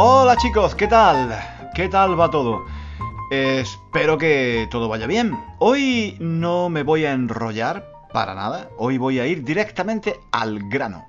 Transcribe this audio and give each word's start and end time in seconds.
Hola 0.00 0.36
chicos, 0.36 0.76
¿qué 0.76 0.86
tal? 0.86 1.36
¿Qué 1.74 1.88
tal 1.88 2.18
va 2.18 2.30
todo? 2.30 2.66
espero 3.32 4.16
que 4.16 4.68
todo 4.70 4.88
vaya 4.88 5.08
bien. 5.08 5.36
Hoy 5.58 6.16
no 6.20 6.68
me 6.68 6.84
voy 6.84 7.04
a 7.04 7.10
enrollar 7.10 7.84
para 8.12 8.36
nada. 8.36 8.70
Hoy 8.78 8.96
voy 8.96 9.18
a 9.18 9.26
ir 9.26 9.42
directamente 9.42 10.20
al 10.30 10.68
grano. 10.68 11.08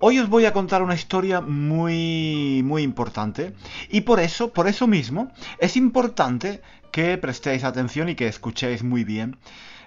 Hoy 0.00 0.18
os 0.18 0.28
voy 0.28 0.44
a 0.44 0.52
contar 0.52 0.82
una 0.82 0.96
historia 0.96 1.40
muy 1.40 2.62
muy 2.64 2.82
importante 2.82 3.54
y 3.90 4.00
por 4.00 4.18
eso, 4.18 4.52
por 4.52 4.66
eso 4.66 4.88
mismo, 4.88 5.30
es 5.60 5.76
importante 5.76 6.62
que 6.90 7.16
prestéis 7.16 7.62
atención 7.62 8.08
y 8.08 8.16
que 8.16 8.26
escuchéis 8.26 8.82
muy 8.82 9.04
bien, 9.04 9.38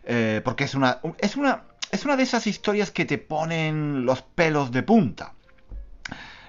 eh, 0.06 0.40
porque 0.46 0.64
es 0.64 0.76
una 0.76 1.02
es 1.18 1.36
una 1.36 1.64
es 1.92 2.06
una 2.06 2.16
de 2.16 2.24
esas 2.24 2.48
historias 2.48 2.90
que 2.90 3.04
te 3.04 3.18
ponen 3.18 4.06
los 4.06 4.22
pelos 4.22 4.72
de 4.72 4.82
punta. 4.82 5.34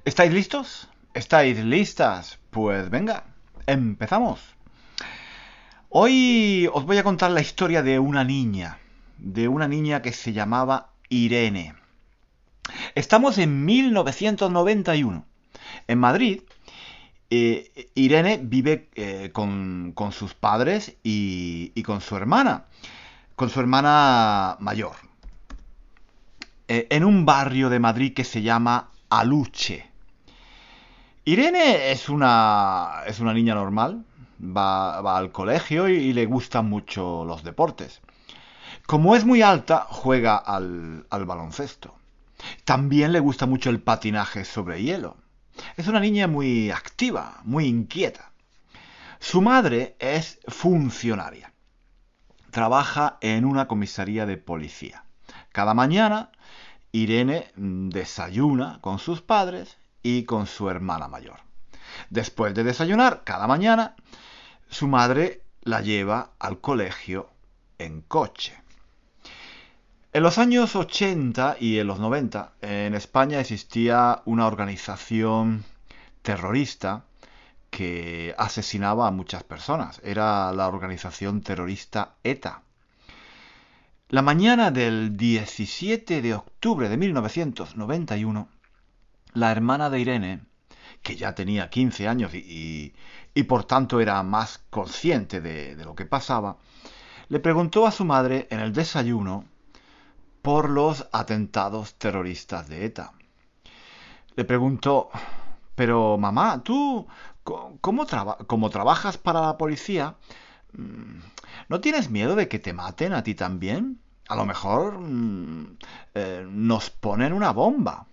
¿Estáis 0.04 0.32
listos? 0.32 0.88
¿Estáis 1.14 1.64
listas? 1.64 2.40
Pues 2.50 2.90
venga, 2.90 3.22
empezamos. 3.68 4.40
Hoy 5.88 6.68
os 6.72 6.84
voy 6.86 6.98
a 6.98 7.04
contar 7.04 7.30
la 7.30 7.40
historia 7.40 7.84
de 7.84 8.00
una 8.00 8.24
niña, 8.24 8.80
de 9.18 9.46
una 9.46 9.68
niña 9.68 10.02
que 10.02 10.10
se 10.10 10.32
llamaba 10.32 10.90
Irene. 11.08 11.76
Estamos 12.96 13.38
en 13.38 13.64
1991. 13.64 15.24
En 15.86 15.98
Madrid, 16.00 16.40
eh, 17.30 17.90
Irene 17.94 18.40
vive 18.42 18.88
eh, 18.96 19.30
con, 19.32 19.94
sus 20.10 20.34
padres 20.34 20.96
y, 21.04 21.80
con 21.84 22.00
su 22.00 22.16
hermana, 22.16 22.64
con 23.36 23.50
su 23.50 23.60
hermana 23.60 24.56
mayor, 24.58 24.96
eh, 26.66 26.88
en 26.90 27.04
un 27.04 27.24
barrio 27.24 27.70
de 27.70 27.78
Madrid 27.78 28.14
que 28.14 28.24
se 28.24 28.42
llama 28.42 28.90
Aluche. 29.10 29.93
Irene 31.26 31.90
es 31.90 32.10
una, 32.10 33.02
es 33.06 33.18
una 33.18 33.32
niña 33.32 33.54
normal, 33.54 34.04
va, 34.38 35.16
al 35.16 35.32
colegio 35.32 35.88
y, 35.88 36.12
le 36.12 36.26
gustan 36.26 36.68
mucho 36.68 37.24
los 37.24 37.42
deportes. 37.42 38.02
Como 38.86 39.16
es 39.16 39.24
muy 39.24 39.40
alta, 39.40 39.86
juega 39.88 40.36
al, 40.36 41.06
al 41.08 41.24
baloncesto. 41.24 41.94
También 42.66 43.12
le 43.12 43.20
gusta 43.20 43.46
mucho 43.46 43.70
el 43.70 43.80
patinaje 43.80 44.44
sobre 44.44 44.82
hielo. 44.82 45.16
Es 45.78 45.88
una 45.88 46.00
niña 46.00 46.26
muy 46.26 46.70
activa, 46.70 47.40
muy 47.44 47.64
inquieta. 47.66 48.32
Su 49.18 49.40
madre 49.40 49.96
es 50.00 50.40
funcionaria. 50.46 51.54
Trabaja 52.50 53.16
en 53.22 53.46
una 53.46 53.66
comisaría 53.66 54.26
de 54.26 54.36
policía. 54.36 55.04
Cada 55.52 55.72
mañana, 55.72 56.32
Irene 56.92 57.50
desayuna 57.56 58.78
con 58.82 58.98
sus 58.98 59.22
padres 59.22 59.78
y 60.04 60.22
con 60.22 60.46
su 60.46 60.70
hermana 60.70 61.08
mayor. 61.08 61.40
Después 62.10 62.54
de 62.54 62.62
desayunar, 62.62 63.22
cada 63.24 63.48
mañana, 63.48 63.96
su 64.68 64.86
madre 64.86 65.42
la 65.62 65.80
lleva 65.80 66.30
al 66.38 66.60
colegio 66.60 67.30
en 67.78 68.02
coche. 68.02 68.54
En 70.12 70.22
los 70.22 70.38
años 70.38 70.76
80 70.76 71.56
y 71.58 71.78
en 71.80 71.88
los 71.88 71.98
90, 71.98 72.52
en 72.60 72.94
España 72.94 73.40
existía 73.40 74.22
una 74.26 74.46
organización 74.46 75.64
terrorista 76.22 77.04
que 77.70 78.34
asesinaba 78.38 79.08
a 79.08 79.10
muchas 79.10 79.42
personas. 79.42 80.00
Era 80.04 80.52
la 80.52 80.68
organización 80.68 81.40
terrorista 81.40 82.14
ETA. 82.22 82.62
La 84.10 84.22
mañana 84.22 84.70
del 84.70 85.16
17 85.16 86.22
de 86.22 86.34
octubre 86.34 86.88
de 86.88 86.96
1991, 86.96 88.48
la 89.34 89.52
hermana 89.52 89.90
de 89.90 90.00
Irene, 90.00 90.40
que 91.02 91.16
ya 91.16 91.34
tenía 91.34 91.70
15 91.70 92.08
años 92.08 92.34
y, 92.34 92.94
por 93.48 93.64
tanto 93.64 94.00
era 94.00 94.22
más 94.22 94.64
consciente 94.70 95.40
de, 95.40 95.76
de 95.76 95.84
lo 95.84 95.94
que 95.94 96.06
pasaba, 96.06 96.56
le 97.28 97.40
preguntó 97.40 97.86
a 97.86 97.90
su 97.90 98.04
madre 98.04 98.46
en 98.50 98.60
el 98.60 98.72
desayuno 98.72 99.44
por 100.42 100.68
los 100.68 101.06
atentados 101.12 101.94
terroristas 101.94 102.68
de 102.68 102.84
ETA. 102.84 103.12
Le 104.36 104.44
preguntó, 104.44 105.10
pero 105.74 106.18
mamá, 106.18 106.62
¿tú 106.62 107.06
cómo, 107.42 108.06
trabajas 108.06 109.18
para 109.18 109.40
la 109.40 109.56
policía? 109.56 110.16
Mm, 110.72 111.20
¿No 111.68 111.80
tienes 111.80 112.10
miedo 112.10 112.36
de 112.36 112.48
que 112.48 112.58
te 112.58 112.72
maten 112.72 113.12
a 113.12 113.22
ti 113.22 113.34
también? 113.34 114.00
A 114.28 114.36
lo 114.36 114.44
mejor 114.44 114.98
mm, 114.98 115.78
eh, 116.14 116.46
nos 116.48 116.90
ponen 116.90 117.32
una 117.32 117.52
bomba. 117.52 118.06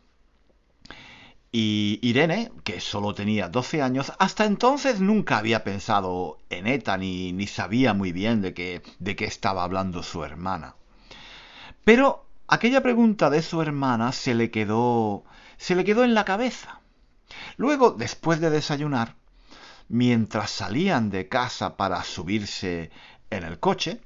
Y 1.54 2.00
Irene, 2.02 2.52
que 2.64 2.80
solo 2.80 3.14
tenía 3.14 3.50
12 3.50 3.82
años, 3.82 4.14
hasta 4.20 4.46
entonces 4.46 5.02
nunca 5.02 5.38
había 5.38 5.66
pensado 5.66 6.38
en 6.50 6.66
ETA 6.66 6.98
ni, 6.98 7.46
sabía 7.48 7.94
muy 7.94 8.14
bien 8.14 8.42
de 8.42 8.54
qué, 8.54 8.82
de 9.00 9.16
qué 9.18 9.26
estaba 9.26 9.64
hablando 9.64 10.02
su 10.02 10.24
hermana. 10.24 10.76
Pero 11.84 12.26
aquella 12.48 12.82
pregunta 12.82 13.30
de 13.30 13.42
su 13.42 13.62
hermana 13.62 14.14
se 14.14 14.34
le 14.34 14.50
quedó 14.50 15.26
se 15.58 15.76
le 15.76 15.84
quedó 15.84 16.04
en 16.04 16.16
la 16.16 16.26
cabeza. 16.26 16.80
Luego, 17.58 17.92
después 17.92 18.40
de 18.40 18.50
desayunar, 18.50 19.16
mientras 19.90 20.50
salían 20.50 21.12
de 21.12 21.28
casa 21.28 21.78
para 21.78 22.04
subirse 22.04 22.90
en 23.30 23.44
el 23.44 23.60
coche, 23.60 24.02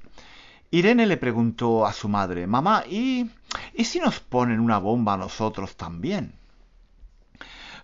Irene 0.72 1.06
le 1.06 1.16
preguntó 1.16 1.86
a 1.86 1.94
su 1.94 2.10
madre, 2.10 2.46
Mamá, 2.46 2.84
¿y, 2.90 3.30
¿y 3.74 3.86
si 3.86 4.00
nos 4.00 4.20
ponen 4.20 4.60
una 4.60 4.80
bomba 4.80 5.14
a 5.14 5.18
nosotros 5.18 5.78
también? 5.78 6.34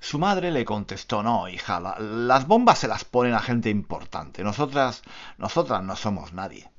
Su 0.02 0.18
madre 0.18 0.50
le 0.50 0.66
contestó, 0.66 1.22
no, 1.22 1.48
hija, 1.48 1.80
las 1.80 2.48
bombas 2.48 2.80
se 2.80 2.88
las 2.88 3.06
ponen 3.06 3.36
a 3.36 3.40
gente 3.40 3.70
importante. 3.70 4.44
Nosotras, 4.44 5.04
nosotras 5.38 5.84
no 5.84 5.96
somos 5.96 6.34
nadie. 6.34 6.72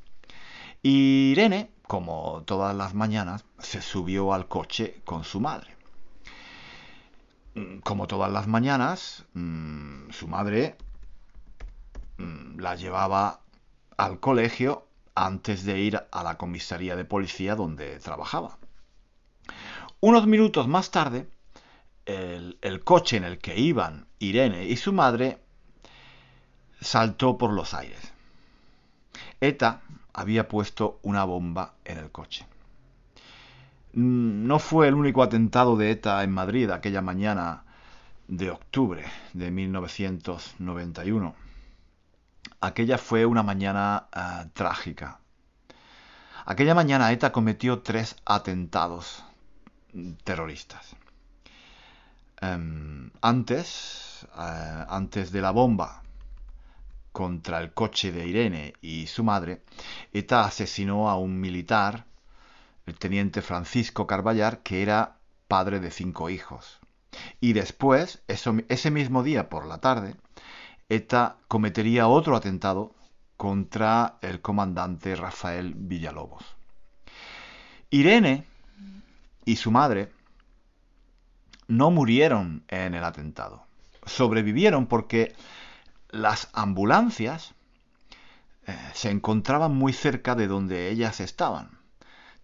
Y 0.83 1.31
Irene, 1.31 1.71
como 1.87 2.43
todas 2.45 2.75
las 2.75 2.95
mañanas, 2.95 3.45
se 3.61 3.81
subió 3.81 4.35
al 4.35 4.49
coche 4.49 5.01
con 5.05 5.23
su 5.23 5.39
madre. 5.39 5.77
Como 7.85 8.09
todas 8.09 8.33
las 8.33 8.49
mañanas, 8.49 9.25
mm, 9.35 10.11
su 10.11 10.27
madre 10.27 10.77
mm, 12.19 12.59
la 12.59 12.75
llevaba 12.75 13.39
al 13.97 14.19
colegio 14.19 14.89
antes 15.15 15.65
de 15.65 15.79
ir 15.79 16.03
a 16.11 16.25
la 16.25 16.37
comisaría 16.39 16.97
de 16.97 17.05
policía 17.05 17.55
donde 17.55 18.01
trabajaba. 18.01 18.59
Unos 20.01 20.27
minutos 20.27 20.67
más 20.67 20.91
tarde, 20.91 21.29
el, 22.07 22.81
coche 22.85 23.17
en 23.17 23.25
el 23.25 23.39
que 23.39 23.59
iban 23.59 24.07
Irene 24.19 24.65
y 24.65 24.77
su 24.77 24.93
madre 24.93 25.39
saltó 26.81 27.39
por 27.39 27.53
los 27.53 27.75
aires. 27.75 28.13
ETA 29.41 29.83
había 30.13 30.49
puesto 30.49 30.99
una 31.03 31.25
bomba 31.25 31.75
en 31.85 31.99
el 31.99 32.11
coche. 32.11 32.47
No 33.93 34.59
fue 34.59 34.89
el 34.89 34.95
único 34.95 35.23
atentado 35.23 35.77
de 35.77 35.91
ETA 35.91 36.23
en 36.25 36.33
Madrid 36.33 36.71
aquella 36.71 37.03
mañana 37.03 37.65
de 38.27 38.51
octubre 38.51 39.05
de 39.33 39.51
1991. 39.51 41.35
Aquella 42.61 42.99
fue 42.99 43.27
una 43.27 43.43
mañana 43.43 44.07
ah, 44.13 44.47
trágica. 44.55 45.19
Aquella 46.45 46.75
mañana 46.75 47.13
ETA 47.13 47.33
cometió 47.33 47.81
tres 47.81 48.17
atentados 48.25 49.25
terroristas. 50.25 50.97
Em, 52.43 53.11
antes, 53.21 54.27
eh, 54.37 54.85
antes 54.89 55.31
de 55.31 55.41
la 55.41 55.53
bomba 55.53 56.03
contra 57.13 57.61
el 57.61 57.73
coche 57.73 58.11
de 58.11 58.27
Irene 58.27 58.75
y 58.81 59.07
su 59.07 59.23
madre, 59.23 59.63
ETA 60.13 60.45
asesinó 60.45 61.09
a 61.09 61.17
un 61.17 61.41
militar 61.41 62.05
el 62.87 62.99
teniente 62.99 63.43
Francisco 63.43 64.09
Carballar, 64.09 64.59
que 64.65 64.83
era 64.83 65.19
padre 65.47 65.79
de 65.79 65.93
cinco 65.93 66.31
hijos. 66.31 66.81
Y 67.41 67.53
después, 67.53 68.23
ese 68.27 68.91
mismo 68.91 69.23
día 69.23 69.49
por 69.49 69.65
la 69.67 69.79
tarde, 69.79 70.17
ETA 70.89 71.37
cometería 71.47 72.09
otro 72.09 72.35
atentado 72.35 72.93
contra 73.37 74.19
el 74.21 74.41
comandante 74.41 75.15
Rafael 75.15 75.75
Villalobos. 75.77 76.45
Irene 77.91 78.47
y 79.45 79.57
su 79.57 79.71
madre 79.71 80.11
no 81.77 81.91
murieron 81.91 82.65
en 82.69 82.95
el 82.95 83.03
atentado. 83.03 83.65
Sobrevivieron 84.05 84.87
porque 84.87 85.35
las 86.11 86.51
ambulancias 86.53 87.55
eh, 88.67 88.77
se 88.93 89.11
encontraban 89.11 89.75
muy 89.75 89.93
cerca 89.93 90.35
de 90.35 90.49
donde 90.49 90.91
ellas 90.91 91.21
estaban. 91.21 91.79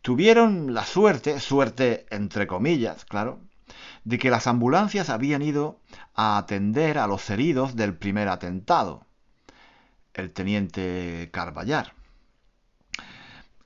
Tuvieron 0.00 0.72
la 0.72 0.84
suerte, 0.84 1.40
suerte 1.40 2.06
entre 2.10 2.46
comillas, 2.46 3.04
claro, 3.04 3.40
de 4.04 4.18
que 4.18 4.30
las 4.30 4.46
ambulancias 4.46 5.10
habían 5.10 5.42
ido 5.42 5.78
a 6.14 6.38
atender 6.38 6.96
a 6.98 7.06
los 7.06 7.28
heridos 7.28 7.76
del 7.76 7.94
primer 7.94 8.28
atentado, 8.28 9.04
el 10.14 10.32
teniente 10.32 11.28
Carballar. 11.32 11.97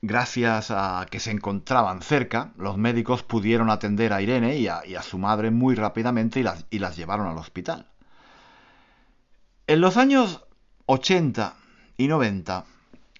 Gracias 0.05 0.69
a 0.69 1.05
que 1.09 1.21
se 1.21 1.31
encontraban 1.31 2.01
cerca, 2.01 2.51
los 2.57 2.77
médicos 2.77 3.23
pudieron 3.23 3.69
atender 3.69 4.11
a 4.11 4.21
Irene 4.21 4.57
y 4.57 4.67
a, 4.67 5.01
su 5.01 5.17
madre 5.17 5.49
muy 5.49 5.75
rápidamente 5.75 6.41
y 6.41 6.79
las, 6.79 6.97
llevaron 6.97 7.25
al 7.27 7.37
hospital. 7.37 7.87
En 9.65 9.79
los 9.79 9.95
años 9.95 10.43
80 10.87 11.53
y 11.95 12.09
90, 12.09 12.65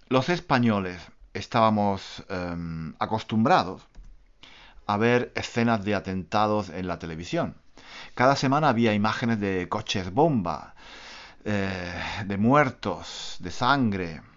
los 0.10 0.28
españoles 0.28 1.02
estábamos 1.34 2.26
em, 2.28 2.96
acostumbrados 3.00 3.88
a 4.86 4.98
ver 4.98 5.32
escenas 5.36 5.86
de 5.86 5.96
atentados 5.96 6.68
en 6.68 6.88
la 6.88 7.00
televisión. 7.00 7.56
Cada 8.14 8.36
semana 8.36 8.68
había 8.68 8.94
imágenes 8.94 9.40
de 9.40 9.70
coches 9.70 10.12
bomba, 10.12 10.76
eh, 11.46 11.94
de 12.26 12.38
muertos, 12.38 13.38
de 13.40 13.52
sangre. 13.52 14.33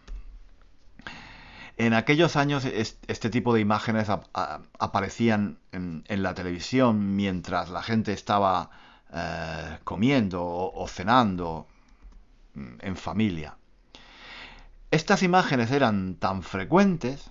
En 1.78 1.92
aquellos 1.92 2.36
años 2.36 2.64
este 2.64 3.28
tipo 3.30 3.52
de 3.52 3.60
imágenes 3.60 4.08
aparecían 4.08 5.58
en, 5.72 6.04
la 6.08 6.32
televisión 6.32 7.16
mientras 7.16 7.68
la 7.68 7.82
gente 7.82 8.14
estaba 8.14 8.70
eh, 9.12 9.78
comiendo 9.84 10.42
o 10.42 10.88
cenando 10.88 11.66
mm, 12.54 12.76
en 12.80 12.96
familia. 12.96 13.58
Estas 14.90 15.22
imágenes 15.22 15.70
eran 15.70 16.14
tan 16.14 16.42
frecuentes 16.42 17.30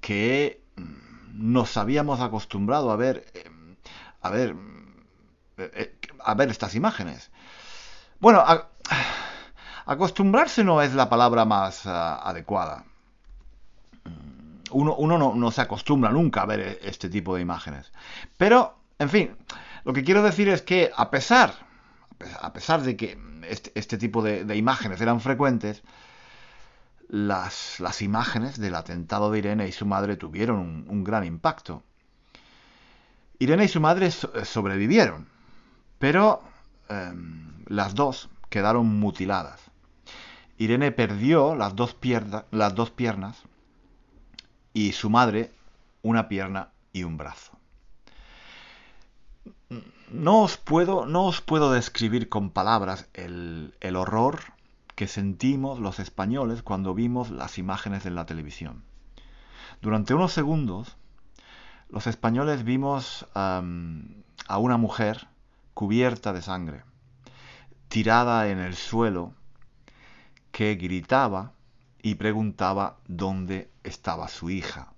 que 0.00 0.60
mm, 0.74 1.52
nos 1.52 1.76
habíamos 1.76 2.20
acostumbrado 2.20 2.90
a 2.90 2.96
ver, 2.96 3.24
eh, 3.34 3.44
a 4.20 4.30
ver, 4.30 4.56
eh, 5.58 5.96
a 6.24 6.34
ver 6.34 6.50
estas 6.50 6.74
imágenes. 6.74 7.30
Bueno, 8.18 8.44
acostumbrarse 9.86 10.64
no 10.64 10.82
es 10.82 10.92
la 10.94 11.08
palabra 11.08 11.44
más 11.44 11.86
ah, 11.86 12.16
adecuada. 12.28 12.84
Uno, 14.74 14.94
uno 14.96 15.34
no, 15.34 15.50
se 15.50 15.60
acostumbra 15.60 16.10
nunca 16.10 16.42
a 16.42 16.46
ver 16.46 16.78
este 16.82 17.08
tipo 17.08 17.34
de 17.34 17.42
imágenes. 17.42 17.92
Pero, 18.36 18.76
en 18.98 19.08
fin, 19.08 19.36
lo 19.84 19.92
que 19.92 20.04
quiero 20.04 20.22
decir 20.22 20.48
es 20.48 20.62
que 20.62 20.90
a 20.94 21.10
pesar, 21.10 21.54
a 22.40 22.52
pesar 22.52 22.82
de 22.82 22.96
que 22.96 23.18
este, 23.48 23.72
este 23.74 23.98
tipo 23.98 24.22
de 24.22 24.56
imágenes 24.56 25.00
eran 25.00 25.20
frecuentes, 25.20 25.82
las, 27.08 27.80
las, 27.80 28.02
imágenes 28.02 28.58
del 28.58 28.74
atentado 28.74 29.30
de 29.30 29.38
Irene 29.38 29.68
y 29.68 29.72
su 29.72 29.86
madre 29.86 30.16
tuvieron 30.16 30.86
un, 30.88 31.04
gran 31.04 31.24
impacto. 31.24 31.82
Irene 33.38 33.64
y 33.64 33.68
su 33.68 33.80
madre 33.80 34.10
sobrevivieron, 34.10 35.28
pero 35.98 36.42
em, 36.88 37.64
las 37.66 37.94
dos 37.94 38.30
quedaron 38.48 38.86
mutiladas. 38.98 39.60
Irene 40.58 40.92
perdió 40.92 41.54
las 41.54 41.74
dos, 41.74 41.96
las 42.50 42.74
dos 42.74 42.90
piernas 42.90 43.42
y 44.74 44.92
su 44.92 45.08
madre 45.08 45.52
una 46.02 46.28
pierna 46.28 46.68
y 46.92 47.04
un 47.04 47.16
brazo. 47.16 47.52
No 50.10 50.42
os 50.42 50.58
puedo, 50.58 51.06
no 51.06 51.24
os 51.24 51.40
puedo 51.40 51.72
describir 51.72 52.28
con 52.28 52.50
palabras 52.50 53.08
el, 53.14 53.74
el 53.80 53.96
horror 53.96 54.40
que 54.94 55.08
sentimos 55.08 55.80
los 55.80 55.98
españoles 55.98 56.62
cuando 56.62 56.94
vimos 56.94 57.30
las 57.30 57.56
imágenes 57.58 58.04
en 58.04 58.14
la 58.14 58.26
televisión. 58.26 58.84
Durante 59.80 60.14
unos 60.14 60.32
segundos, 60.32 60.96
los 61.88 62.06
españoles 62.06 62.64
vimos 62.64 63.26
a 63.34 63.62
una 64.58 64.76
mujer 64.76 65.28
cubierta 65.72 66.32
de 66.32 66.42
sangre, 66.42 66.84
tirada 67.88 68.48
en 68.48 68.58
el 68.58 68.74
suelo, 68.76 69.32
que 70.52 70.76
gritaba 70.76 71.53
y 72.04 72.16
preguntaba 72.16 72.98
dónde 73.08 73.70
estaba 73.82 74.28
su 74.28 74.50
hija. 74.50 74.92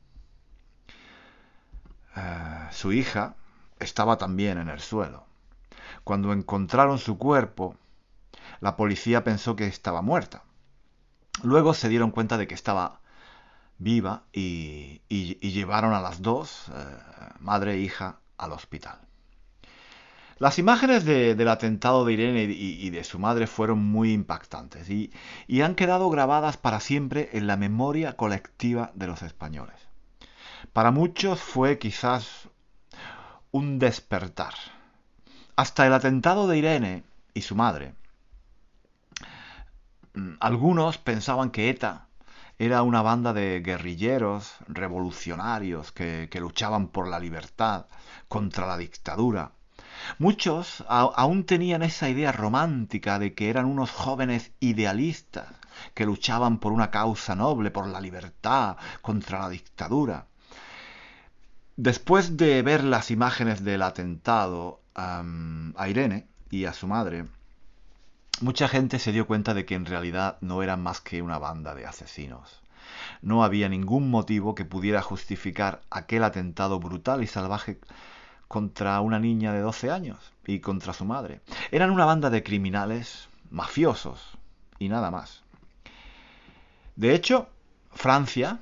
Eh, 2.16 2.68
su 2.72 2.92
hija 2.92 3.36
estaba 3.78 4.18
también 4.18 4.58
en 4.58 4.68
el 4.68 4.80
suelo. 4.80 5.24
Cuando 6.02 6.32
encontraron 6.32 6.98
su 6.98 7.16
cuerpo, 7.16 7.76
la 8.58 8.76
policía 8.76 9.22
pensó 9.22 9.54
que 9.54 9.68
estaba 9.68 10.02
muerta. 10.02 10.42
Luego 11.44 11.74
se 11.74 11.88
dieron 11.88 12.10
cuenta 12.10 12.38
de 12.38 12.48
que 12.48 12.54
estaba 12.54 13.00
viva 13.78 14.24
y, 14.32 15.02
llevaron 15.08 15.94
a 15.94 16.00
las 16.00 16.22
dos, 16.22 16.72
eh, 16.74 16.98
madre 17.38 17.74
e 17.74 17.78
hija, 17.78 18.18
al 18.36 18.50
hospital. 18.50 19.05
Las 20.38 20.58
imágenes 20.58 21.04
del 21.04 21.48
atentado 21.48 22.04
de 22.04 22.12
Irene 22.12 22.42
y, 22.44 22.90
de 22.90 23.04
su 23.04 23.18
madre 23.18 23.46
fueron 23.46 23.78
muy 23.78 24.12
impactantes 24.12 24.90
y, 24.90 25.10
han 25.62 25.74
quedado 25.74 26.10
grabadas 26.10 26.56
para 26.56 26.80
siempre 26.80 27.30
en 27.32 27.46
la 27.46 27.56
memoria 27.56 28.16
colectiva 28.16 28.92
de 28.94 29.06
los 29.06 29.22
españoles. 29.22 29.76
Para 30.72 30.90
muchos 30.90 31.40
fue 31.40 31.78
quizás 31.78 32.48
un 33.50 33.78
despertar. 33.78 34.54
Hasta 35.56 35.86
el 35.86 35.94
atentado 35.94 36.46
de 36.48 36.58
Irene 36.58 37.04
y 37.32 37.40
su 37.40 37.54
madre 37.54 37.94
Mm, 40.16 40.36
algunos 40.40 40.96
pensaban 40.98 41.50
que 41.50 41.68
ETA 41.70 42.08
era 42.58 42.82
una 42.82 43.02
banda 43.02 43.34
de 43.34 43.60
guerrilleros 43.60 44.56
revolucionarios 44.66 45.92
que, 45.92 46.28
luchaban 46.40 46.88
por 46.88 47.06
la 47.08 47.20
libertad 47.20 47.86
contra 48.28 48.66
la 48.66 48.78
dictadura. 48.78 49.52
Muchos 50.18 50.84
aún 50.88 51.44
tenían 51.44 51.82
esa 51.82 52.08
idea 52.08 52.32
romántica 52.32 53.18
de 53.18 53.34
que 53.34 53.50
eran 53.50 53.66
unos 53.66 53.90
jóvenes 53.90 54.52
idealistas 54.60 55.48
que 55.94 56.06
luchaban 56.06 56.58
por 56.58 56.72
una 56.72 56.90
causa 56.90 57.34
noble, 57.34 57.70
por 57.70 57.86
la 57.86 58.00
libertad, 58.00 58.76
contra 59.02 59.40
la 59.40 59.48
dictadura. 59.48 60.26
Después 61.76 62.36
de 62.36 62.62
ver 62.62 62.84
las 62.84 63.10
imágenes 63.10 63.62
del 63.62 63.82
atentado 63.82 64.80
a 64.94 65.88
Irene 65.88 66.26
y 66.50 66.64
a 66.64 66.72
su 66.72 66.86
madre, 66.86 67.26
mucha 68.40 68.68
gente 68.68 68.98
se 68.98 69.12
dio 69.12 69.26
cuenta 69.26 69.52
de 69.52 69.66
que 69.66 69.75
en 69.75 69.84
realidad 69.84 70.38
no 70.40 70.62
eran 70.62 70.82
más 70.82 71.00
que 71.00 71.20
una 71.20 71.38
banda 71.38 71.75
de 71.75 71.84
asesinos. 71.84 72.62
No 73.20 73.44
había 73.44 73.68
ningún 73.68 74.10
motivo 74.10 74.54
que 74.54 74.64
pudiera 74.64 75.02
justificar 75.02 75.82
aquel 75.90 76.25
atentado 76.25 76.78
brutal 76.80 77.22
y 77.22 77.26
salvaje 77.26 77.80
contra 78.48 79.00
una 79.00 79.18
niña 79.18 79.52
de 79.52 79.60
12 79.60 79.90
años 79.90 80.32
y 80.46 80.60
contra 80.60 80.92
su 80.92 81.04
madre. 81.04 81.40
Eran 81.70 81.90
una 81.90 82.04
banda 82.04 82.30
de 82.30 82.42
criminales 82.42 83.28
mafiosos 83.50 84.36
y 84.78 84.88
nada 84.88 85.10
más. 85.10 85.42
De 86.94 87.14
hecho, 87.14 87.48
Francia, 87.92 88.60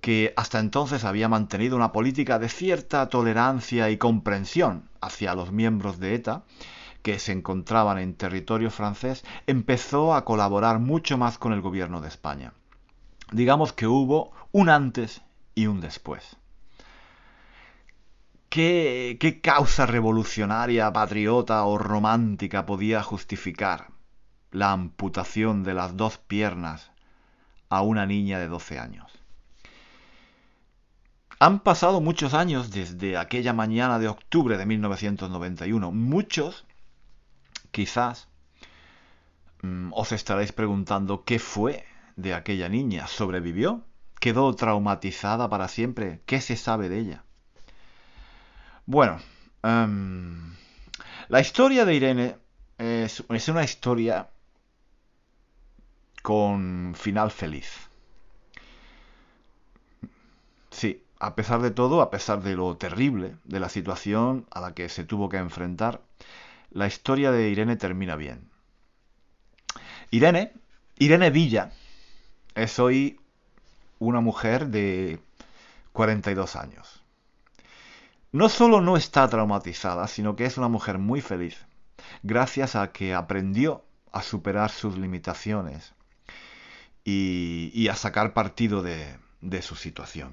que 0.00 0.32
hasta 0.36 0.60
entonces 0.60 1.04
había 1.04 1.28
mantenido 1.28 1.76
una 1.76 1.92
política 1.92 2.38
de 2.38 2.48
cierta 2.48 3.08
tolerancia 3.08 3.90
y 3.90 3.96
comprensión 3.96 4.88
hacia 5.00 5.34
los 5.34 5.50
miembros 5.50 5.98
de 5.98 6.14
ETA, 6.14 6.42
que 7.02 7.18
se 7.18 7.32
encontraban 7.32 7.98
en 7.98 8.14
territorio 8.14 8.70
francés, 8.70 9.24
empezó 9.46 10.14
a 10.14 10.24
colaborar 10.24 10.78
mucho 10.78 11.18
más 11.18 11.36
con 11.36 11.52
el 11.52 11.60
gobierno 11.60 12.00
de 12.00 12.08
España. 12.08 12.52
Digamos 13.32 13.72
que 13.72 13.86
hubo 13.86 14.32
un 14.52 14.68
antes 14.70 15.22
y 15.54 15.66
un 15.66 15.80
después. 15.80 16.36
¿Qué, 18.54 19.40
causa 19.42 19.84
revolucionaria, 19.84 20.92
patriota 20.92 21.64
o 21.64 21.76
romántica 21.76 22.64
podía 22.64 23.02
justificar 23.02 23.88
la 24.52 24.70
amputación 24.70 25.64
de 25.64 25.74
las 25.74 25.96
dos 25.96 26.18
piernas 26.18 26.92
a 27.68 27.82
una 27.82 28.06
niña 28.06 28.38
de 28.38 28.46
12 28.46 28.78
años? 28.78 29.10
Han 31.40 31.58
pasado 31.64 32.00
muchos 32.00 32.32
años 32.32 32.70
desde 32.70 33.16
aquella 33.16 33.52
mañana 33.52 33.98
de 33.98 34.06
octubre 34.06 34.56
de 34.56 34.66
1991. 34.66 35.90
Muchos 35.90 36.64
Quizás 37.72 38.28
mm, 39.62 39.90
os 39.92 40.12
estaréis 40.12 40.52
preguntando 40.52 41.24
qué 41.24 41.40
fue 41.40 41.84
de 42.14 42.34
aquella 42.34 42.68
niña. 42.68 43.08
¿Sobrevivió? 43.08 43.82
quedó 44.20 44.54
traumatizada 44.54 45.50
para 45.50 45.66
siempre. 45.66 46.22
¿Qué 46.24 46.40
se 46.40 46.54
sabe 46.54 46.88
de 46.88 47.00
ella? 47.00 47.23
Bueno, 48.86 49.18
em, 49.62 50.54
la 51.28 51.40
historia 51.40 51.84
de 51.84 51.94
Irene 51.94 52.36
es, 52.78 53.24
es 53.28 53.48
una 53.48 53.64
historia 53.64 54.28
con 56.22 56.94
final 56.96 57.30
feliz. 57.30 57.88
Sí, 60.70 61.02
a 61.18 61.34
pesar 61.34 61.62
de 61.62 61.70
todo, 61.70 62.02
a 62.02 62.10
pesar 62.10 62.42
de 62.42 62.56
lo 62.56 62.76
terrible 62.76 63.36
de 63.44 63.60
la 63.60 63.68
situación 63.68 64.46
a 64.50 64.60
la 64.60 64.74
que 64.74 64.88
se 64.88 65.04
tuvo 65.04 65.28
que 65.28 65.38
enfrentar, 65.38 66.02
la 66.70 66.86
historia 66.86 67.30
de 67.30 67.48
Irene 67.48 67.76
termina 67.76 68.16
bien. 68.16 68.50
Irene, 70.10 70.52
Irene 70.98 71.30
Villa, 71.30 71.72
es 72.54 72.78
hoy 72.78 73.20
una 73.98 74.20
mujer 74.20 74.68
de 74.68 75.20
42 75.92 76.56
años. 76.56 77.03
No 78.34 78.48
solo 78.48 78.80
no 78.80 78.96
está 78.96 79.28
traumatizada, 79.28 80.08
sino 80.08 80.34
que 80.34 80.44
es 80.44 80.58
una 80.58 80.66
mujer 80.66 80.98
muy 80.98 81.20
feliz, 81.20 81.68
gracias 82.24 82.74
a 82.74 82.90
que 82.90 83.14
aprendió 83.14 83.84
a 84.10 84.22
superar 84.22 84.72
sus 84.72 84.98
limitaciones 84.98 85.94
y, 87.04 87.86
a 87.86 87.94
sacar 87.94 88.32
partido 88.32 88.82
de, 88.82 89.16
su 89.62 89.76
situación. 89.76 90.32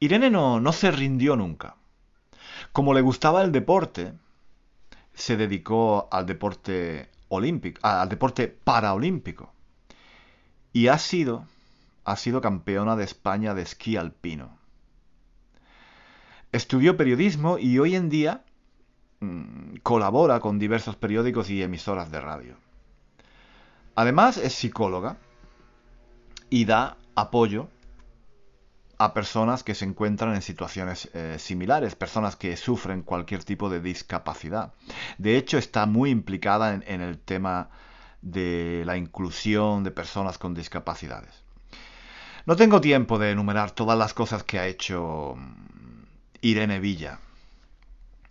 Irene 0.00 0.28
no, 0.28 0.58
no 0.58 0.72
se 0.72 0.90
rindió 0.90 1.36
nunca. 1.36 1.76
Como 2.72 2.94
le 2.94 3.00
gustaba 3.00 3.42
el 3.42 3.52
deporte, 3.52 4.12
se 5.14 5.36
dedicó 5.36 6.08
al 6.10 6.26
deporte 6.26 7.10
olímpico, 7.28 7.78
al 7.86 8.08
deporte 8.08 8.48
paraolímpico. 8.48 9.52
Y 10.72 10.88
ha 10.88 10.98
sido, 10.98 11.46
ha 12.04 12.16
sido 12.16 12.40
campeona 12.40 12.96
de 12.96 13.04
España 13.04 13.54
de 13.54 13.62
esquí 13.62 13.96
alpino. 13.96 14.61
Estudió 16.52 16.98
periodismo 16.98 17.58
y 17.58 17.78
hoy 17.78 17.96
en 17.96 18.10
día 18.10 18.44
mm, 19.20 19.76
colabora 19.82 20.38
con 20.40 20.58
diversos 20.58 20.96
periódicos 20.96 21.48
y 21.48 21.62
emisoras 21.62 22.10
de 22.10 22.20
radio. 22.20 22.56
Además 23.94 24.36
es 24.36 24.52
psicóloga 24.54 25.16
y 26.50 26.66
da 26.66 26.98
apoyo 27.14 27.68
a 28.98 29.14
personas 29.14 29.64
que 29.64 29.74
se 29.74 29.86
encuentran 29.86 30.34
en 30.34 30.42
situaciones 30.42 31.08
eh, 31.14 31.36
similares, 31.38 31.94
personas 31.94 32.36
que 32.36 32.56
sufren 32.58 33.02
cualquier 33.02 33.42
tipo 33.42 33.70
de 33.70 33.80
discapacidad. 33.80 34.74
De 35.16 35.38
hecho, 35.38 35.56
está 35.56 35.86
muy 35.86 36.10
implicada 36.10 36.74
en, 36.74 37.00
el 37.00 37.18
tema 37.18 37.70
de 38.20 38.82
la 38.86 38.98
inclusión 38.98 39.84
de 39.84 39.90
personas 39.90 40.36
con 40.36 40.54
discapacidades. 40.54 41.42
No 42.44 42.56
tengo 42.56 42.80
tiempo 42.80 43.18
de 43.18 43.30
enumerar 43.30 43.70
todas 43.70 43.98
las 43.98 44.14
cosas 44.14 44.44
que 44.44 44.58
ha 44.58 44.66
hecho 44.66 45.34
mm, 45.36 45.71
Irene 46.42 46.80
Villa, 46.80 47.18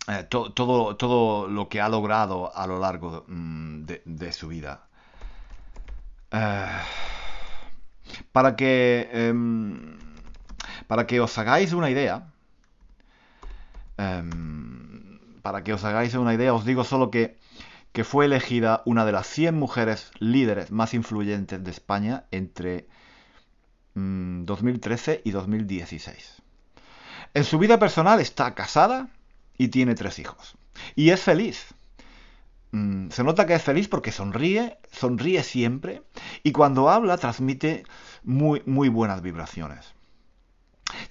eh, 0.08 0.24
todo, 0.28 0.96
todo, 0.96 1.48
lo 1.48 1.68
que 1.68 1.80
ha 1.80 1.88
logrado 1.88 2.54
a 2.54 2.66
lo 2.66 2.78
largo 2.78 3.24
mm, 3.26 3.84
de, 4.04 4.32
su 4.32 4.48
vida. 4.48 4.86
Eh, 6.30 6.66
para 8.32 8.56
que 8.56 9.08
em, 9.12 9.98
para 10.86 11.06
que 11.06 11.20
os 11.20 11.38
hagáis 11.38 11.72
una 11.72 11.90
idea, 11.90 12.26
em, 13.96 15.18
para 15.42 15.64
que 15.64 15.72
os 15.72 15.84
hagáis 15.84 16.14
una 16.14 16.34
idea, 16.34 16.52
os 16.52 16.64
digo 16.64 16.84
solo 16.84 17.10
que, 17.10 17.38
que 17.92 18.04
fue 18.04 18.26
elegida 18.26 18.82
una 18.84 19.04
de 19.06 19.12
las 19.12 19.26
100 19.26 19.54
mujeres 19.58 20.10
líderes 20.18 20.70
más 20.70 20.92
influyentes 20.94 21.64
de 21.64 21.70
España 21.70 22.24
entre 22.30 22.88
2013 23.94 25.22
mm, 25.24 25.28
y 25.28 25.30
2016. 25.30 26.41
En 27.34 27.44
su 27.44 27.58
vida 27.58 27.78
personal 27.78 28.20
está 28.20 28.54
casada 28.54 29.08
y 29.56 29.68
tiene 29.68 29.94
tres 29.94 30.18
hijos. 30.18 30.54
Y 30.96 31.10
es 31.10 31.20
feliz. 31.20 31.74
Mm, 32.72 33.10
se 33.10 33.24
nota 33.24 33.46
que 33.46 33.54
es 33.54 33.62
feliz 33.62 33.88
porque 33.88 34.12
sonríe, 34.12 34.78
sonríe 34.90 35.42
siempre 35.42 36.02
y 36.42 36.52
cuando 36.52 36.90
habla 36.90 37.18
transmite 37.18 37.84
muy, 38.22 38.62
muy 38.66 38.88
buenas 38.88 39.22
vibraciones. 39.22 39.94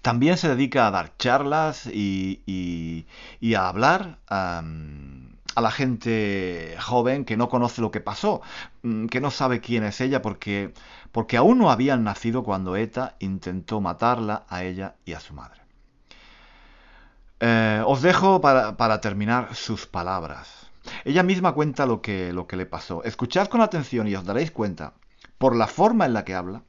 También 0.02 0.38
se 0.38 0.48
dedica 0.50 0.88
a 0.88 0.92
dar 0.92 1.18
charlas 1.18 1.88
y, 1.88 3.06
a 3.56 3.68
hablar 3.68 4.20
a 4.28 4.64
la 5.62 5.72
gente 5.72 6.76
joven 6.80 7.26
que 7.26 7.38
no 7.38 7.50
conoce 7.50 7.82
lo 7.82 7.92
que 7.92 8.00
pasó, 8.00 8.42
mm, 8.84 9.08
que 9.08 9.22
no 9.22 9.32
sabe 9.32 9.60
quién 9.60 9.84
es 9.84 10.02
ella 10.02 10.22
porque, 10.22 10.74
porque 11.12 11.38
aún 11.38 11.58
no 11.58 11.72
habían 11.72 12.04
nacido 12.04 12.44
cuando 12.44 12.76
ETA 12.76 13.16
intentó 13.20 13.82
matarla 13.82 14.46
a 14.50 14.64
ella 14.64 14.96
y 15.06 15.14
a 15.14 15.20
su 15.20 15.34
madre. 15.34 15.61
Eh, 17.42 17.84
os 17.86 18.02
dejo 18.02 18.40
para, 18.40 19.02
terminar 19.02 19.56
sus 19.56 19.86
palabras. 19.88 20.72
Ella 21.04 21.24
misma 21.24 21.54
cuenta 21.54 21.86
lo 21.86 22.02
que, 22.02 22.32
lo 22.32 22.48
que 22.48 22.56
le 22.56 22.66
pasó. 22.66 23.04
Escuchad 23.04 23.48
con 23.48 23.62
atención 23.62 24.08
y 24.08 24.16
os 24.16 24.24
daréis 24.24 24.52
cuenta, 24.52 24.94
por 25.38 25.56
la 25.56 25.68
forma 25.68 26.06
en 26.06 26.14
la 26.14 26.24
que 26.24 26.36
habla, 26.36 26.62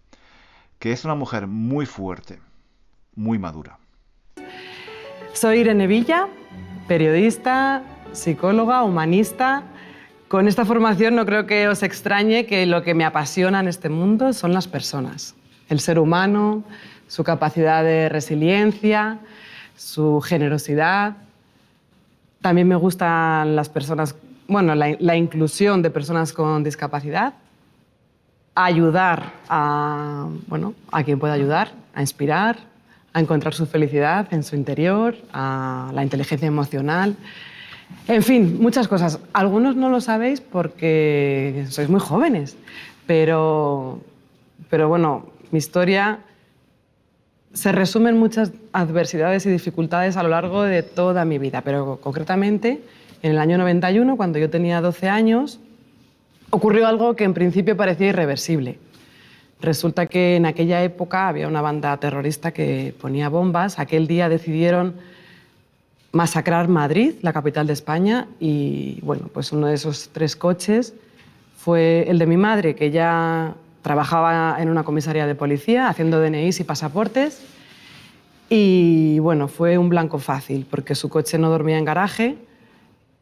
que 0.78 0.92
es 0.92 1.04
una 1.04 1.14
mujer 1.14 1.46
muy 1.46 1.86
fuerte 1.86 2.40
muy 3.14 3.38
madura. 3.38 3.78
Soy 5.32 5.60
Irene 5.60 5.86
Villa, 5.86 6.28
periodista, 6.88 7.82
psicóloga, 8.12 8.82
humanista. 8.82 9.62
Con 10.28 10.48
esta 10.48 10.64
formación 10.64 11.14
no 11.14 11.26
creo 11.26 11.46
que 11.46 11.68
os 11.68 11.82
extrañe 11.82 12.46
que 12.46 12.66
lo 12.66 12.82
que 12.82 12.94
me 12.94 13.04
apasiona 13.04 13.60
en 13.60 13.68
este 13.68 13.88
mundo 13.88 14.32
son 14.32 14.52
las 14.52 14.66
personas, 14.66 15.34
el 15.68 15.80
ser 15.80 15.98
humano, 15.98 16.64
su 17.06 17.22
capacidad 17.24 17.84
de 17.84 18.08
resiliencia, 18.08 19.18
su 19.76 20.20
generosidad. 20.20 21.16
También 22.40 22.68
me 22.68 22.76
gustan 22.76 23.54
las 23.56 23.68
personas, 23.68 24.14
bueno, 24.48 24.74
la, 24.74 25.16
inclusión 25.16 25.82
de 25.82 25.90
personas 25.90 26.32
con 26.32 26.64
discapacidad, 26.64 27.34
ayudar 28.54 29.32
a, 29.48 30.28
bueno, 30.48 30.74
a 30.90 31.04
quien 31.04 31.18
pueda 31.18 31.34
ayudar, 31.34 31.72
a 31.94 32.00
inspirar, 32.00 32.58
a 33.12 33.20
encontrar 33.20 33.54
su 33.54 33.66
felicidad 33.66 34.32
en 34.32 34.42
su 34.42 34.56
interior, 34.56 35.16
a 35.32 35.90
la 35.94 36.02
inteligencia 36.02 36.46
emocional. 36.46 37.16
En 38.08 38.22
fin, 38.22 38.58
muchas 38.60 38.88
cosas. 38.88 39.20
Algunos 39.32 39.76
no 39.76 39.88
lo 39.88 40.00
sabéis 40.00 40.40
porque 40.40 41.66
sois 41.68 41.88
muy 41.88 42.00
jóvenes, 42.00 42.56
pero, 43.06 44.00
pero 44.70 44.88
bueno, 44.88 45.26
mi 45.50 45.58
historia 45.58 46.20
se 47.52 47.72
resume 47.72 48.10
en 48.10 48.18
muchas 48.18 48.52
adversidades 48.72 49.46
y 49.46 49.50
dificultades 49.50 50.16
a 50.16 50.22
lo 50.22 50.30
largo 50.30 50.62
de 50.62 50.82
toda 50.82 51.24
mi 51.24 51.38
vida, 51.38 51.62
pero 51.62 51.98
concretamente 52.00 52.80
en 53.22 53.32
el 53.32 53.38
año 53.38 53.58
91, 53.58 54.16
cuando 54.16 54.38
yo 54.38 54.50
tenía 54.50 54.80
12 54.80 55.08
años, 55.08 55.60
ocurrió 56.50 56.86
algo 56.86 57.14
que 57.14 57.24
en 57.24 57.34
principio 57.34 57.76
parecía 57.76 58.08
irreversible. 58.08 58.78
Resulta 59.60 60.06
que 60.06 60.36
en 60.36 60.44
aquella 60.44 60.82
época 60.82 61.28
había 61.28 61.46
una 61.46 61.62
banda 61.62 61.96
terrorista 61.98 62.50
que 62.50 62.94
ponía 63.00 63.28
bombas. 63.28 63.78
Aquel 63.78 64.08
día 64.08 64.28
decidieron 64.28 64.94
masacrar 66.10 66.68
Madrid, 66.68 67.14
la 67.22 67.32
capital 67.32 67.66
de 67.68 67.72
España, 67.72 68.26
y 68.40 68.98
bueno, 69.02 69.30
pues 69.32 69.52
uno 69.52 69.68
de 69.68 69.74
esos 69.74 70.10
tres 70.12 70.34
coches 70.34 70.94
fue 71.56 72.04
el 72.08 72.18
de 72.18 72.26
mi 72.26 72.36
madre, 72.36 72.74
que 72.74 72.90
ya 72.90 73.54
trabajaba 73.82 74.56
en 74.60 74.70
una 74.70 74.84
comisaría 74.84 75.26
de 75.26 75.34
policía 75.34 75.88
haciendo 75.88 76.20
DNIs 76.20 76.60
y 76.60 76.64
pasaportes. 76.64 77.42
Y 78.48 79.18
bueno, 79.18 79.48
fue 79.48 79.76
un 79.76 79.88
blanco 79.88 80.18
fácil, 80.18 80.66
porque 80.70 80.94
su 80.94 81.08
coche 81.08 81.38
no 81.38 81.50
dormía 81.50 81.78
en 81.78 81.84
garaje 81.84 82.36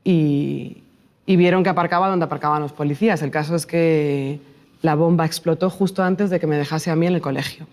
y, 0.04 0.78
y 1.26 1.36
vieron 1.36 1.62
que 1.64 1.70
aparcaba 1.70 2.08
donde 2.08 2.26
aparcaban 2.26 2.62
los 2.62 2.72
policías. 2.72 3.22
El 3.22 3.30
caso 3.30 3.56
es 3.56 3.64
que 3.64 4.40
la 4.82 4.94
bomba 4.94 5.24
explotó 5.24 5.70
justo 5.70 6.02
antes 6.02 6.30
de 6.30 6.40
que 6.40 6.46
me 6.46 6.56
dejase 6.56 6.90
a 6.90 6.96
mí 6.96 7.06
en 7.06 7.14
el 7.14 7.20
colegio. 7.20 7.66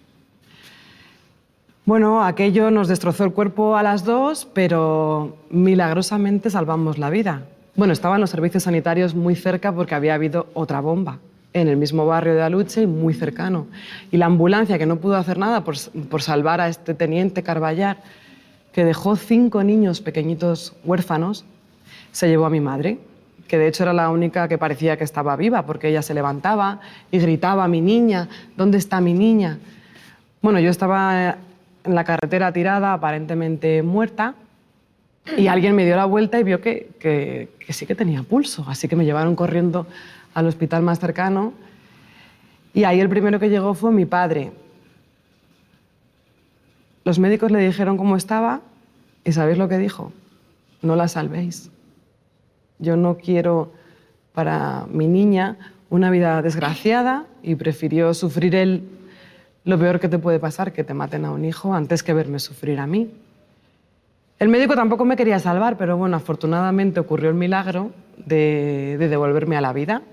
Bueno, 1.85 2.23
aquello 2.23 2.69
nos 2.69 2.89
destrozó 2.89 3.23
el 3.23 3.31
cuerpo 3.31 3.77
a 3.77 3.83
las 3.83 4.03
dos, 4.03 4.45
pero 4.53 5.37
milagrosamente 5.49 6.49
salvamos 6.49 6.97
la 6.97 7.09
vida. 7.09 7.43
Bueno, 7.75 7.93
estaban 7.93 8.19
los 8.19 8.29
servicios 8.29 8.63
sanitarios 8.63 9.15
muy 9.15 9.35
cerca 9.35 9.71
porque 9.71 9.95
había 9.95 10.13
habido 10.13 10.47
otra 10.53 10.81
bomba 10.81 11.19
en 11.53 11.67
el 11.67 11.77
mismo 11.77 12.05
barrio 12.05 12.35
de 12.35 12.41
Aluche 12.41 12.81
y 12.83 12.87
muy 12.87 13.13
cercano. 13.13 13.67
Y 14.11 14.17
la 14.17 14.27
ambulancia, 14.27 14.77
que 14.77 14.85
no 14.85 14.97
pudo 14.97 15.15
hacer 15.15 15.37
nada 15.37 15.63
por, 15.63 15.75
por 16.09 16.21
salvar 16.21 16.61
a 16.61 16.69
este 16.69 16.93
teniente 16.93 17.43
Carballar, 17.43 17.97
que 18.73 18.85
dejó 18.85 19.15
cinco 19.15 19.63
niños 19.63 20.01
pequeñitos 20.01 20.75
huérfanos, 20.83 21.45
se 22.11 22.27
llevó 22.27 22.45
a 22.45 22.49
mi 22.49 22.59
madre 22.59 22.99
que 23.47 23.57
de 23.57 23.67
hecho 23.67 23.83
era 23.83 23.93
la 23.93 24.09
única 24.09 24.47
que 24.47 24.57
parecía 24.57 24.97
que 24.97 25.03
estaba 25.03 25.35
viva, 25.35 25.65
porque 25.65 25.89
ella 25.89 26.01
se 26.01 26.13
levantaba 26.13 26.81
y 27.11 27.19
gritaba, 27.19 27.67
mi 27.67 27.81
niña, 27.81 28.27
¿dónde 28.55 28.77
está 28.77 29.01
mi 29.01 29.13
niña? 29.13 29.57
Bueno, 30.41 30.59
yo 30.59 30.69
estaba 30.69 31.37
en 31.83 31.95
la 31.95 32.03
carretera 32.03 32.51
tirada, 32.51 32.93
aparentemente 32.93 33.81
muerta, 33.81 34.35
y 35.37 35.47
alguien 35.47 35.75
me 35.75 35.85
dio 35.85 35.95
la 35.95 36.05
vuelta 36.05 36.39
y 36.39 36.43
vio 36.43 36.61
que, 36.61 36.89
que, 36.99 37.49
sí 37.69 37.85
que 37.85 37.95
tenía 37.95 38.23
pulso, 38.23 38.65
así 38.67 38.87
que 38.87 38.95
me 38.95 39.05
llevaron 39.05 39.35
corriendo 39.35 39.87
al 40.37 40.45
hospital 40.45 40.83
más 40.83 40.99
cercano, 40.99 41.51
y 42.71 42.83
ahí 42.83 42.99
el 42.99 43.09
primero 43.09 43.39
que 43.39 43.49
llegó 43.49 43.73
fue 43.73 43.91
mi 43.91 44.05
padre. 44.05 44.51
Los 47.03 47.17
médicos 47.17 47.49
le 47.49 47.57
dijeron 47.57 47.97
cómo 47.97 48.15
estaba 48.15 48.61
y 49.25 49.31
¿sabéis 49.31 49.57
lo 49.57 49.67
que 49.67 49.79
dijo? 49.79 50.11
No 50.83 50.95
la 50.95 51.07
salvéis. 51.07 51.71
Yo 52.77 52.97
no 52.97 53.17
quiero 53.17 53.71
para 54.31 54.85
mi 54.91 55.07
niña 55.07 55.57
una 55.89 56.11
vida 56.11 56.39
desgraciada 56.43 57.25
y 57.41 57.55
prefirió 57.55 58.13
sufrir 58.13 58.53
él 58.53 58.87
lo 59.63 59.79
peor 59.79 59.99
que 59.99 60.07
te 60.07 60.19
puede 60.19 60.37
pasar, 60.37 60.71
que 60.71 60.83
te 60.83 60.93
maten 60.93 61.25
a 61.25 61.31
un 61.31 61.45
hijo, 61.45 61.73
antes 61.73 62.03
que 62.03 62.13
verme 62.13 62.37
sufrir 62.37 62.79
a 62.79 62.85
mí. 62.85 63.09
El 64.37 64.49
médico 64.49 64.75
tampoco 64.75 65.03
me 65.03 65.15
quería 65.15 65.39
salvar, 65.39 65.77
pero 65.77 65.97
bueno, 65.97 66.15
afortunadamente 66.15 66.99
ocurrió 66.99 67.29
el 67.29 67.35
milagro 67.35 67.89
de, 68.23 68.97
devolverme 68.99 69.57
a 69.57 69.61
la 69.61 69.73
vida. 69.73 70.03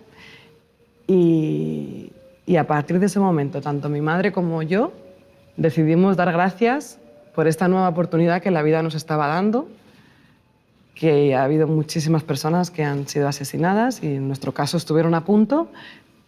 Y, 1.06 2.10
a 2.56 2.64
partir 2.64 2.98
de 2.98 3.06
ese 3.06 3.18
momento, 3.18 3.60
tanto 3.60 3.88
mi 3.88 4.00
madre 4.00 4.32
como 4.32 4.62
yo 4.62 4.92
decidimos 5.56 6.16
dar 6.16 6.32
gracias 6.32 6.98
por 7.34 7.46
esta 7.46 7.68
nueva 7.68 7.88
oportunidad 7.88 8.42
que 8.42 8.50
la 8.50 8.62
vida 8.62 8.82
nos 8.82 8.94
estaba 8.94 9.26
dando, 9.26 9.68
que 10.94 11.34
ha 11.34 11.44
habido 11.44 11.66
muchísimas 11.66 12.22
personas 12.22 12.70
que 12.70 12.84
han 12.84 13.08
sido 13.08 13.28
asesinadas 13.28 14.02
y 14.02 14.14
en 14.16 14.28
nuestro 14.28 14.52
caso 14.52 14.76
estuvieron 14.76 15.14
a 15.14 15.24
punto, 15.24 15.68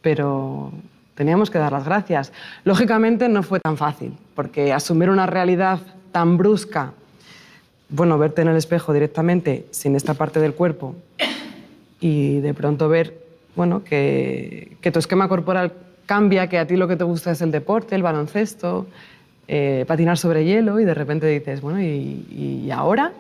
pero 0.02 0.72
teníamos 1.14 1.50
que 1.50 1.58
dar 1.58 1.72
las 1.72 1.84
gracias. 1.84 2.32
Lógicamente 2.64 3.28
no 3.28 3.42
fue 3.42 3.60
tan 3.60 3.76
fácil, 3.76 4.16
porque 4.34 4.72
asumir 4.72 5.10
una 5.10 5.26
realidad 5.26 5.80
tan 6.12 6.36
brusca, 6.36 6.92
bueno, 7.88 8.18
verte 8.18 8.42
en 8.42 8.48
el 8.48 8.56
espejo 8.56 8.92
directamente 8.92 9.66
sin 9.70 9.94
esta 9.94 10.14
parte 10.14 10.40
del 10.40 10.54
cuerpo 10.54 10.96
y 12.00 12.40
de 12.40 12.54
pronto 12.54 12.88
ver, 12.88 13.25
bueno, 13.56 13.82
que, 13.82 14.76
tu 14.92 14.98
esquema 14.98 15.28
corporal 15.28 15.72
cambia, 16.04 16.48
que 16.48 16.58
a 16.58 16.66
ti 16.66 16.76
lo 16.76 16.86
que 16.86 16.96
te 16.96 17.04
gusta 17.04 17.32
es 17.32 17.40
el 17.40 17.50
deporte, 17.50 17.94
el 17.94 18.02
baloncesto, 18.02 18.86
eh, 19.48 19.84
patinar 19.88 20.18
sobre 20.18 20.44
hielo 20.44 20.78
y 20.78 20.84
de 20.84 20.94
repente 20.94 21.26
dices, 21.26 21.60
bueno, 21.60 21.80
¿y, 21.80 22.64
¿y, 22.64 22.70
ahora? 22.70 23.12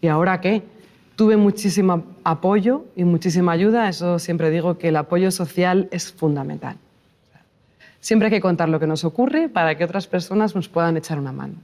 ¿Y 0.00 0.08
ahora 0.08 0.40
qué? 0.40 0.62
Tuve 1.16 1.36
muchísimo 1.36 2.04
apoyo 2.24 2.84
y 2.94 3.04
muchísima 3.04 3.52
ayuda, 3.52 3.88
eso 3.88 4.18
siempre 4.18 4.50
digo 4.50 4.78
que 4.78 4.88
el 4.88 4.96
apoyo 4.96 5.30
social 5.30 5.88
es 5.90 6.12
fundamental. 6.12 6.76
Siempre 8.00 8.26
hay 8.26 8.32
que 8.32 8.40
contar 8.40 8.68
lo 8.68 8.78
que 8.78 8.86
nos 8.86 9.04
ocurre 9.04 9.48
para 9.48 9.76
que 9.76 9.84
otras 9.84 10.06
personas 10.06 10.54
nos 10.54 10.68
puedan 10.68 10.96
echar 10.98 11.18
una 11.18 11.32
mano. 11.32 11.54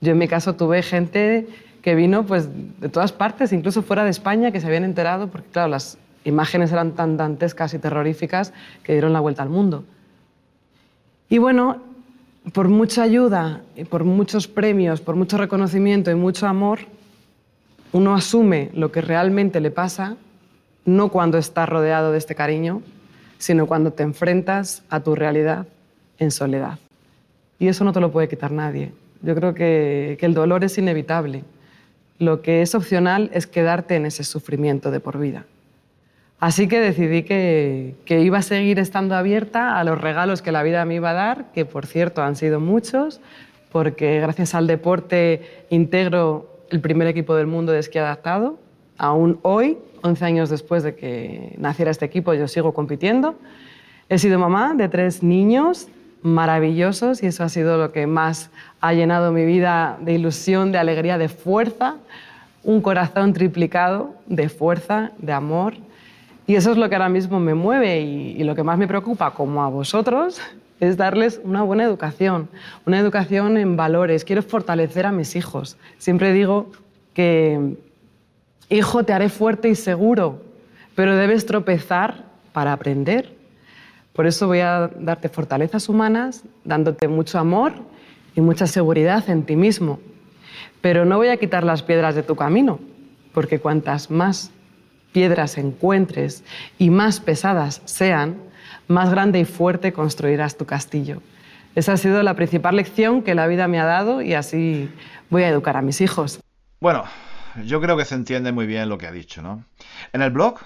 Yo 0.00 0.12
en 0.12 0.18
mi 0.18 0.26
caso 0.26 0.54
tuve 0.54 0.82
gente 0.82 1.46
que 1.82 1.94
vino 1.94 2.24
pues, 2.24 2.48
de 2.80 2.88
todas 2.88 3.12
partes, 3.12 3.52
incluso 3.52 3.82
fuera 3.82 4.02
de 4.04 4.10
España, 4.10 4.50
que 4.50 4.60
se 4.60 4.66
habían 4.66 4.84
enterado, 4.84 5.28
porque 5.28 5.48
claro, 5.50 5.68
las 5.68 5.98
imágenes 6.26 6.72
eran 6.72 6.92
tan 6.92 7.16
dantescas 7.16 7.72
y 7.74 7.78
terroríficas 7.78 8.52
que 8.82 8.92
dieron 8.92 9.12
la 9.12 9.20
vuelta 9.20 9.42
al 9.42 9.48
mundo. 9.48 9.84
Y 11.28 11.38
bueno, 11.38 11.82
por 12.52 12.68
mucha 12.68 13.02
ayuda, 13.02 13.62
por 13.88 14.04
muchos 14.04 14.46
premios, 14.46 15.00
por 15.00 15.16
mucho 15.16 15.38
reconocimiento 15.38 16.10
y 16.10 16.14
mucho 16.14 16.46
amor, 16.46 16.80
uno 17.92 18.14
asume 18.14 18.70
lo 18.74 18.92
que 18.92 19.00
realmente 19.00 19.60
le 19.60 19.70
pasa, 19.70 20.16
no 20.84 21.08
cuando 21.08 21.38
está 21.38 21.66
rodeado 21.66 22.12
de 22.12 22.18
este 22.18 22.34
cariño, 22.34 22.82
sino 23.38 23.66
cuando 23.66 23.92
te 23.92 24.02
enfrentas 24.02 24.82
a 24.88 25.00
tu 25.00 25.14
realidad 25.14 25.66
en 26.18 26.30
soledad. 26.30 26.78
Y 27.58 27.68
eso 27.68 27.84
no 27.84 27.92
te 27.92 28.00
lo 28.00 28.12
puede 28.12 28.28
quitar 28.28 28.52
nadie. 28.52 28.92
Yo 29.22 29.34
creo 29.34 29.54
que 29.54 30.18
el 30.20 30.34
dolor 30.34 30.62
es 30.62 30.78
inevitable. 30.78 31.42
Lo 32.18 32.42
que 32.42 32.62
es 32.62 32.74
opcional 32.74 33.30
es 33.32 33.46
quedarte 33.46 33.96
en 33.96 34.06
ese 34.06 34.24
sufrimiento 34.24 34.90
de 34.90 35.00
por 35.00 35.18
vida. 35.18 35.44
Así 36.38 36.68
que 36.68 36.80
decidí 36.80 37.22
que, 37.22 37.94
iba 38.08 38.38
a 38.38 38.42
seguir 38.42 38.78
estando 38.78 39.14
abierta 39.14 39.78
a 39.78 39.84
los 39.84 39.98
regalos 39.98 40.42
que 40.42 40.52
la 40.52 40.62
vida 40.62 40.84
me 40.84 40.96
iba 40.96 41.10
a 41.10 41.14
dar, 41.14 41.46
que 41.52 41.64
por 41.64 41.86
cierto 41.86 42.22
han 42.22 42.36
sido 42.36 42.60
muchos, 42.60 43.20
porque 43.72 44.20
gracias 44.20 44.54
al 44.54 44.66
deporte 44.66 45.64
integro 45.70 46.60
el 46.70 46.80
primer 46.80 47.08
equipo 47.08 47.34
del 47.34 47.46
mundo 47.46 47.72
de 47.72 47.78
esquí 47.78 47.98
adaptado. 47.98 48.58
Aún 48.98 49.38
hoy, 49.42 49.78
11 50.02 50.24
años 50.24 50.50
después 50.50 50.82
de 50.82 50.94
que 50.94 51.54
naciera 51.58 51.90
este 51.90 52.04
equipo, 52.04 52.34
yo 52.34 52.48
sigo 52.48 52.74
compitiendo. 52.74 53.36
He 54.10 54.18
sido 54.18 54.38
mamá 54.38 54.74
de 54.74 54.88
tres 54.88 55.22
niños 55.22 55.88
maravillosos 56.22 57.22
y 57.22 57.26
eso 57.26 57.44
ha 57.44 57.48
sido 57.48 57.78
lo 57.78 57.92
que 57.92 58.06
más 58.06 58.50
ha 58.80 58.92
llenado 58.92 59.32
mi 59.32 59.46
vida 59.46 59.96
de 60.00 60.12
ilusión, 60.12 60.70
de 60.70 60.78
alegría, 60.78 61.16
de 61.16 61.28
fuerza. 61.28 61.96
Un 62.62 62.82
corazón 62.82 63.32
triplicado 63.32 64.14
de 64.26 64.48
fuerza, 64.48 65.12
de 65.18 65.32
amor 65.32 65.74
y 66.46 66.54
eso 66.54 66.70
es 66.70 66.76
lo 66.76 66.88
que 66.88 66.94
ahora 66.94 67.08
mismo 67.08 67.40
me 67.40 67.54
mueve 67.54 68.00
y, 68.00 68.44
lo 68.44 68.54
que 68.54 68.62
más 68.62 68.78
me 68.78 68.86
preocupa, 68.86 69.32
como 69.32 69.64
a 69.64 69.68
vosotros, 69.68 70.40
es 70.78 70.96
darles 70.96 71.40
una 71.42 71.62
buena 71.62 71.82
educación, 71.82 72.48
una 72.86 73.00
educación 73.00 73.56
en 73.56 73.76
valores. 73.76 74.24
Quiero 74.24 74.42
fortalecer 74.42 75.06
a 75.06 75.12
mis 75.12 75.34
hijos. 75.34 75.76
Siempre 75.98 76.32
digo 76.32 76.70
que, 77.14 77.76
hijo, 78.68 79.02
te 79.02 79.12
haré 79.12 79.28
fuerte 79.28 79.68
y 79.68 79.74
seguro, 79.74 80.40
pero 80.94 81.16
debes 81.16 81.46
tropezar 81.46 82.26
para 82.52 82.72
aprender. 82.72 83.34
Por 84.12 84.26
eso 84.26 84.46
voy 84.46 84.60
a 84.60 84.88
darte 85.00 85.28
fortalezas 85.28 85.88
humanas, 85.88 86.44
dándote 86.64 87.08
mucho 87.08 87.40
amor 87.40 87.72
y 88.36 88.40
mucha 88.40 88.68
seguridad 88.68 89.28
en 89.28 89.42
ti 89.42 89.56
mismo. 89.56 89.98
Pero 90.80 91.04
no 91.04 91.16
voy 91.16 91.28
a 91.28 91.38
quitar 91.38 91.64
las 91.64 91.82
piedras 91.82 92.14
de 92.14 92.22
tu 92.22 92.36
camino, 92.36 92.78
porque 93.34 93.58
cuantas 93.58 94.12
más 94.12 94.52
piedras 95.16 95.56
encuentres 95.56 96.44
y 96.76 96.90
más 96.90 97.20
pesadas 97.20 97.80
sean, 97.86 98.36
más 98.86 99.10
grande 99.10 99.40
y 99.40 99.46
fuerte 99.46 99.94
construirás 99.94 100.58
tu 100.58 100.66
castillo. 100.66 101.22
Esa 101.74 101.94
ha 101.94 101.96
sido 101.96 102.22
la 102.22 102.34
principal 102.34 102.76
lección 102.76 103.22
que 103.22 103.34
la 103.34 103.46
vida 103.46 103.66
me 103.66 103.80
ha 103.80 103.86
dado 103.86 104.20
y 104.20 104.34
así 104.34 104.90
voy 105.30 105.44
a 105.44 105.48
educar 105.48 105.78
a 105.78 105.80
mis 105.80 106.02
hijos. 106.02 106.38
Bueno, 106.80 107.04
yo 107.64 107.80
creo 107.80 107.96
que 107.96 108.04
se 108.04 108.14
entiende 108.14 108.52
muy 108.52 108.66
bien 108.66 108.90
lo 108.90 108.98
que 108.98 109.06
ha 109.06 109.10
dicho, 109.10 109.40
¿no? 109.40 109.64
En 110.12 110.20
el 110.20 110.30
blog 110.32 110.58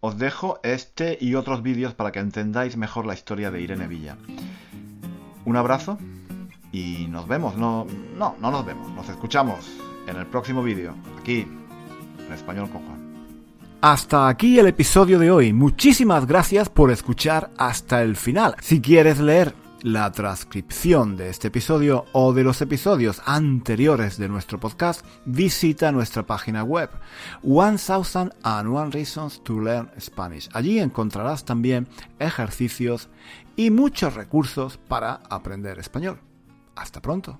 os 0.00 0.18
dejo 0.18 0.60
este 0.62 1.16
y 1.18 1.34
otros 1.34 1.62
vídeos 1.62 1.94
para 1.94 2.12
que 2.12 2.18
entendáis 2.18 2.76
mejor 2.76 3.06
la 3.06 3.14
historia 3.14 3.50
de 3.50 3.62
Irene 3.62 3.86
Villa. 3.86 4.18
Un 5.46 5.56
abrazo 5.56 5.96
y 6.70 7.06
nos 7.08 7.26
vemos. 7.26 7.56
No, 7.56 7.86
no, 8.14 8.36
no 8.38 8.50
nos 8.50 8.66
vemos. 8.66 8.90
Nos 8.90 9.08
escuchamos 9.08 9.66
en 10.06 10.16
el 10.16 10.26
próximo 10.26 10.62
vídeo, 10.62 10.94
aquí, 11.18 11.46
en 12.26 12.32
Español 12.34 12.68
con 12.68 12.84
Juan. 12.84 13.05
Hasta 13.80 14.28
aquí 14.28 14.58
el 14.58 14.66
episodio 14.66 15.18
de 15.18 15.30
hoy. 15.30 15.52
Muchísimas 15.52 16.26
gracias 16.26 16.68
por 16.68 16.90
escuchar 16.90 17.50
hasta 17.58 18.02
el 18.02 18.16
final. 18.16 18.56
Si 18.60 18.80
quieres 18.80 19.20
leer 19.20 19.54
la 19.82 20.10
transcripción 20.12 21.16
de 21.16 21.28
este 21.28 21.48
episodio 21.48 22.06
o 22.12 22.32
de 22.32 22.42
los 22.42 22.60
episodios 22.62 23.20
anteriores 23.26 24.16
de 24.16 24.28
nuestro 24.28 24.58
podcast, 24.58 25.04
visita 25.26 25.92
nuestra 25.92 26.24
página 26.24 26.64
web 26.64 26.88
One 27.44 27.76
Thousand 27.76 28.32
and 28.42 28.74
One 28.74 28.90
Reasons 28.90 29.44
to 29.44 29.60
Learn 29.60 29.90
Spanish. 30.00 30.48
Allí 30.54 30.78
encontrarás 30.78 31.44
también 31.44 31.86
ejercicios 32.18 33.10
y 33.56 33.70
muchos 33.70 34.14
recursos 34.14 34.78
para 34.78 35.20
aprender 35.28 35.78
español. 35.78 36.18
Hasta 36.74 37.00
pronto. 37.02 37.38